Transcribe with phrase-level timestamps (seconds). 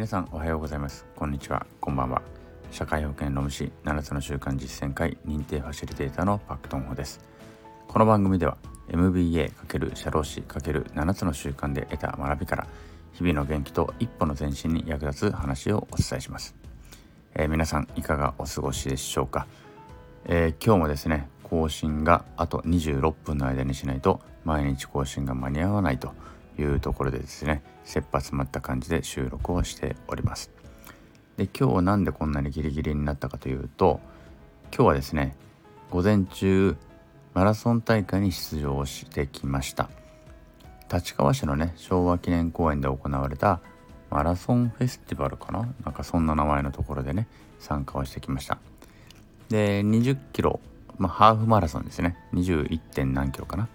[0.00, 1.04] 皆さんおはようございます。
[1.14, 1.66] こんにちは。
[1.78, 2.22] こんばんは。
[2.70, 7.20] 社会保険労務士7つの習慣実践会認定ファシリテーターのパクトンホです。
[7.86, 8.56] この番組では
[8.88, 12.66] MBA× 社労士 ×7 つの習慣で得た学びから
[13.12, 16.54] 日々の元気と一歩の前進に役立つ話をお伝えします、
[17.34, 19.46] えー、皆さんいかがお過ごしでしょうか、
[20.24, 26.14] えー、今日もですね更新があと26分の間にしないと毎日更新が間に合わないと
[26.60, 30.50] いうところでですね切羽詰まった感じで収録をしております。
[31.36, 34.00] で今日なんでこんなにギリギリになったかというと
[34.74, 35.36] 今日はですね
[35.90, 36.76] 午前中
[37.34, 39.88] マラソン大会に出場してきました。
[40.92, 43.60] 立川市のね昭和記念公園で行われた
[44.10, 45.68] マラソンフェスティバルかな？
[45.84, 47.28] なんかそんな名前のところでね
[47.60, 48.58] 参加をしてきました。
[49.48, 50.60] で20キロ
[50.98, 52.16] まあハーフマラソンですね。
[52.34, 52.78] 21.
[52.78, 53.68] 点何キロかな？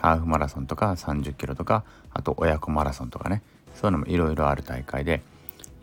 [0.00, 3.42] ハーフマラソンとか30キロとかあと親子マラソンとかね。
[3.74, 5.22] そういうのもいろいろある大会で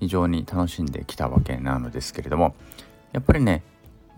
[0.01, 2.55] 非常に楽しんできたわけなのですけれども。
[3.15, 3.63] やっぱりね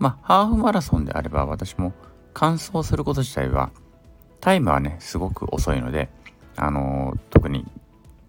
[0.00, 1.92] まあハーフマラソンであれば私も
[2.34, 3.70] 完走すること自体は
[4.40, 6.08] タイムはねすごく遅いので
[6.56, 7.64] あのー、特に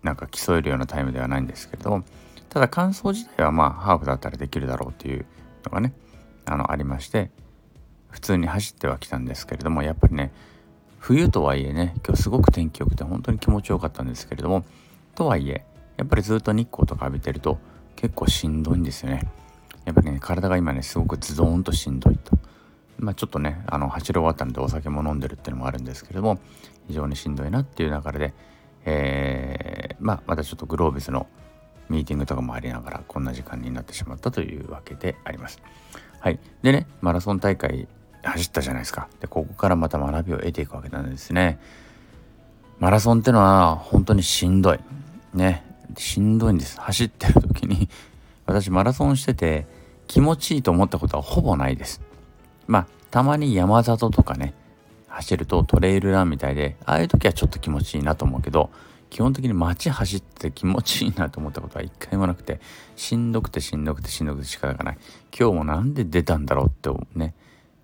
[0.03, 2.03] なんか競えるようなタイムではないんですけれども
[2.49, 5.25] ただ完走自体はまあハーフだったらできるだろうっていう
[5.65, 5.93] のがね
[6.45, 7.31] あのありまして
[8.09, 10.31] 普通に走ってはきたんですけれどもやっぱりね
[10.99, 14.65] 冬とはいえね今日すごく天気良くて本当に気持ちよかったんですけれども
[15.15, 15.65] とはいえ
[15.97, 17.57] やっぱりずっと日光とか浴びてると
[17.95, 19.27] 結構しんどいんですよね
[19.85, 22.37] やっぱりね体が今ねすごくズドーンとしんどいと
[22.97, 26.39] まあちょっとねあの走り終わったのでお酒も飲んでるっていうのもあるんですけれども
[26.87, 28.33] 非常にしんどいなっていう流れで
[28.85, 31.27] えー、まあまたちょっとグロービスの
[31.89, 35.61] ミーティングとかもありながらこんな時間になってしまったというわけであります。
[36.19, 36.39] はい。
[36.61, 37.87] でね、マラソン大会
[38.23, 39.07] 走ったじゃないですか。
[39.19, 41.59] で、ここからまた学びを得ていくわけなんですね。
[42.79, 44.79] マラソンってのは本当にしんどい。
[45.33, 45.63] ね。
[45.97, 46.79] しんどいんです。
[46.79, 47.89] 走ってる時に
[48.45, 49.67] 私マラソンしてて
[50.07, 52.01] 気持ちいいと思ったことはほぼないです。
[52.67, 54.53] まあ、たまに山里とかね、
[55.07, 58.69] 走るとトレイルランみたいで、ああいう時はちょっと気持ちいいなと思うけど、
[59.09, 62.59] 基本的に街走って気持ちいいなと思ったことは一回もなくて、
[62.95, 64.97] しんどくてしんどくてしんどくて仕方がない。
[65.37, 67.33] 今日もなんで出たんだろうってうね、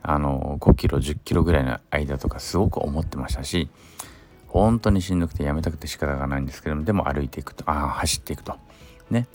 [0.07, 3.69] あの5キロ10キロぐらいの間とかすごく思ってましたし
[4.47, 8.55] 本当にしんどくてやめたくて仕方がないんですけどもでも歩いていくとああ走っていくと。
[9.09, 9.27] ね。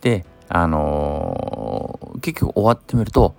[0.00, 3.34] であのー、結局終わってみると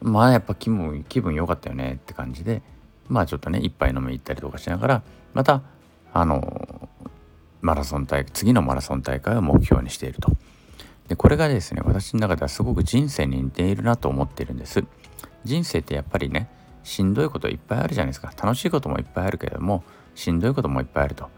[0.00, 2.62] まあやっぱ気分気分良かったよねって感じで
[3.08, 5.02] まあちょっとね一杯飲み行ったりとかしながら
[5.34, 5.62] また
[6.12, 7.08] あのー、
[7.60, 10.30] マラソン大会次のマラソン大会を目標にしていると。
[11.08, 14.84] でこれがですね私の中ではすごく人生に似ているなと思っているんです。
[15.44, 16.48] 人生ってやっぱりね
[16.82, 18.32] しんどいこといっぱいあるじゃないですか。
[18.36, 19.84] 楽しいこともいっぱいあるけれども
[20.14, 21.28] しんどいこともいっぱいあると。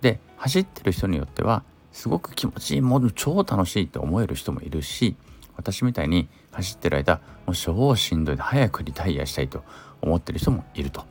[0.00, 1.62] で走ってる人によっては
[1.92, 5.14] すごく気持ちいいもう超楽しいって思える人もいるし
[5.56, 9.62] 私みたいに走ってる間もう超しんどい早くリタイアしたいと
[10.00, 11.04] 思ってる人もいると。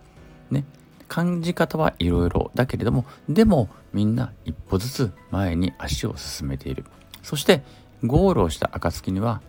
[0.49, 0.65] ね。
[1.07, 6.85] 感じ方はいろいろだけれどもでもみんな一歩ずつ前に足を進めている。
[7.21, 7.63] そして
[8.03, 9.41] ゴールをした暁には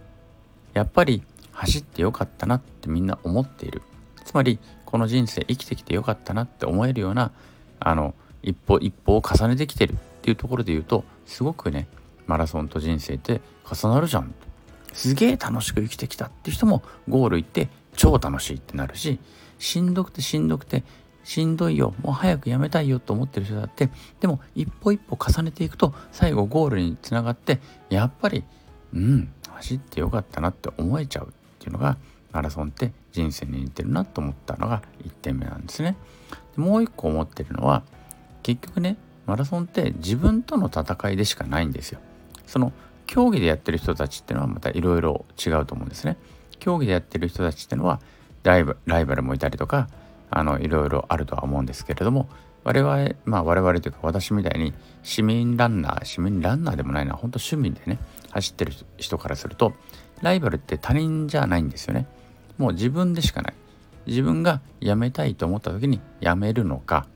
[0.75, 1.23] やっぱり
[1.63, 3.83] 走ってよかったなってみんな思っている。
[4.25, 7.31] つまりこの人生生きてきてよかったなって思えるような
[7.79, 11.87] あの一歩一歩を重ねてきてるっていうところで言うとすごくね
[12.27, 14.35] マラソンと人生って重なるじゃん。
[14.93, 19.21] すげえ楽しく生きてきたっていう人もゴール行って超楽しいってなるし
[19.59, 20.83] しんどくてしんどくて
[21.25, 23.89] しんどいよもう早くやめたいよと思ってる人だって
[24.21, 28.45] でも一歩一歩重ねていくと最後ゴールにつながってやっぱり
[28.93, 31.33] うん走ってよかったなって思えちゃう。
[31.63, 31.97] っていうのが
[32.33, 35.97] マラソンって人生に似てるなと思ったのが1点目なんですね。
[36.57, 37.83] でもう一個思ってるのは
[38.43, 38.97] 結局ね
[39.27, 42.01] マラソンって自分との戦いでしかないんですよ。
[42.47, 42.73] その
[43.07, 46.17] 競技でやってる人たちっていうのはまたいろいろ違うと思うんですね。
[46.59, 48.01] 競技でやってる人たちっていうのは
[48.43, 48.75] ライバ
[49.15, 49.89] ルもいたりとか
[50.31, 52.29] あのいろいろあるとは思うんですけれども
[52.65, 54.73] 我々まあ我々というか私みたいに
[55.03, 57.99] 市民ランナー市民ランナーでもないな本当趣味でね
[58.31, 59.75] 走ってる人からすると
[60.23, 62.07] ライバルって他人じゃないんですよね。
[62.57, 63.55] もう自分でしかない。
[64.07, 67.07] 自分が辞めたいと思った時に辞めるのか。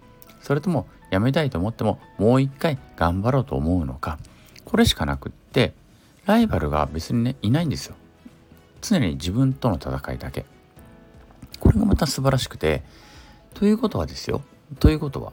[0.43, 4.19] それとも辞めたいと思ってももう一回頑張ろうと思うのか。
[4.65, 5.73] これしかなくって
[6.27, 7.95] ライバルが別にねいないんですよ。
[8.83, 10.45] 常に自分との戦いだけ。
[11.61, 12.83] これがまた素晴らしくて
[13.55, 14.43] ということはですよ。
[14.81, 15.33] ということは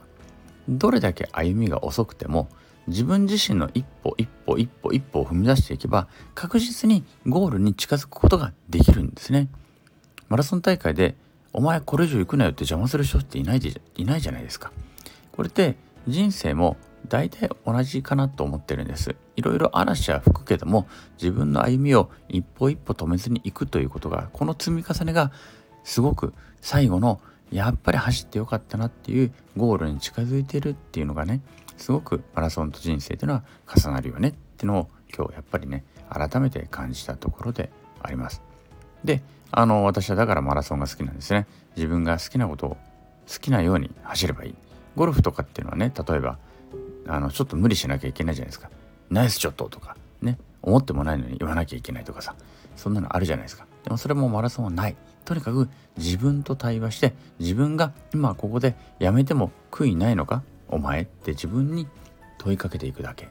[0.68, 2.48] どれだけ歩みが遅くても
[2.86, 9.48] 自分自身の一歩一歩一歩一歩を踏み出していけば確実にゴールに近づくことができるんですね。
[10.28, 11.14] マラソン大会で
[11.52, 14.72] お前これ以上行くなよって邪魔する人っていないでいないじゃないですか。
[15.32, 15.76] これって
[16.06, 16.76] 人生も
[17.08, 20.86] 大体同じかなと思ってるんですいろいろ嵐は吹くけども
[21.20, 25.32] 自分の歩みを一歩一歩止めずに行くということがこの積み重ねが
[25.82, 27.20] すごく最後の
[27.54, 31.40] やっぱり走ってよかったなっていうゴールに近づいてるっていうのがね
[31.76, 37.70] すごくマラソンと人生というのは重なるよねってのを今日やっぱりね改めて感じたところで
[38.02, 38.42] あります。
[39.04, 39.22] で
[39.52, 41.46] あの私はだからマラソンが好きなんですね。
[41.76, 44.54] 自分が好きなことを好きなように走ればいい。
[44.96, 46.38] ゴルフとかっていうのはね例えば
[47.06, 48.68] あのちょっと無理しなきゃいけないじゃないですか。
[49.10, 52.34] ナイスショットとかね思ってもないのに言わなきゃいけないとかさ
[52.74, 53.66] そんなのあるじゃないですか。
[53.84, 54.96] でもそれもマラソンはない。
[55.24, 60.42] とにかく自分と対話して自分が今ここでやめても悔いないのか？
[60.68, 61.86] お前って自分に
[62.38, 63.28] 問いかけていくだけ。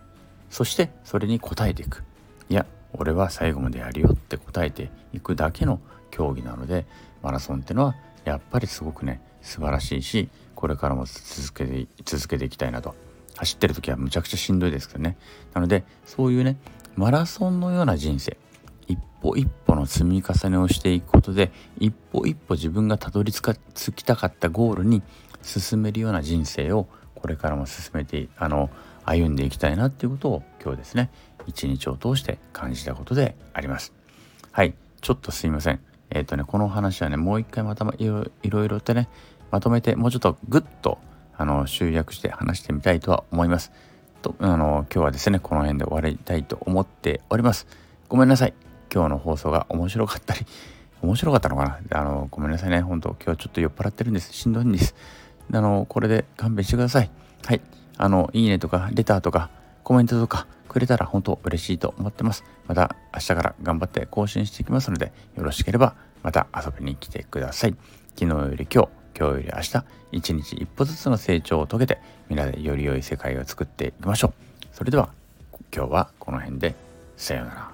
[0.50, 2.04] そしてそれに答えていく。
[2.50, 6.86] いや、俺は最後までやるよって答えていくだけの競技なので、
[7.22, 12.96] マラソンってのはやっぱりすごくね、素晴らしいし、これからも続けて、続けていきたいなと。
[13.36, 15.18] 走ってる時はむちゃくちゃしんどいですけどね。
[15.54, 16.58] なので、そういうね、
[16.96, 18.38] マラソンのような人生、
[18.88, 25.02] 一歩一歩の積み重ねをしていくことで、一歩一歩自分がたどり着きたかったゴールに
[25.42, 28.70] 進めるような人生をこれからも進めて、あの、
[29.06, 31.10] 歩んでいきたいなっていうことを今日ですね
[31.46, 33.94] 一日を通して感じたことであります。
[34.52, 34.74] はい。
[35.02, 35.82] ちょっとすいません。
[36.10, 39.10] えっ、ー、とねこの話はねもう一回またいろいろとね
[39.52, 41.00] まとめてもうちょっとグッと
[41.36, 43.72] あの集約して話してみたいとは思います。
[44.22, 47.68] とあの今日はですねこの辺で終わりたいと思っております。
[48.08, 48.54] ごめんなさい。
[48.94, 50.46] 今日の放送が面白かったり
[51.02, 52.00] 面白かったのかな？
[52.00, 54.96] あのごめんなさいね本当今日ちょっと酔っ払ってるんですしんどいんです
[55.52, 57.10] あのこれで勘弁してください
[57.46, 57.62] はい
[57.96, 59.52] あの、いいねとか、レターとか、
[59.84, 62.44] コメントとかくれたら本当嬉しいと思ってます。
[62.66, 67.76] また明日から頑張って更新していきますので、よろしければまた遊びに来てください。
[68.16, 74.66] 昨日より今日、今日より明日、一日一歩ずつの成長を遂げて、みんなでより良い世界を作っていきましょう。
[74.72, 75.10] それでは、
[75.72, 76.76] 今日はこの辺で、
[77.16, 77.73] さようなら。